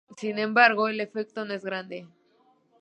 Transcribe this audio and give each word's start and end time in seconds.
Sin 0.17 0.39
embargo, 0.39 0.87
el 0.87 0.99
efecto 0.99 1.45
no 1.45 1.53
es 1.53 1.63
grande. 1.63 2.07